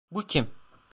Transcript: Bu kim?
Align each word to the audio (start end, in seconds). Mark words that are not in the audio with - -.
Bu 0.11 0.21
kim? 0.27 0.47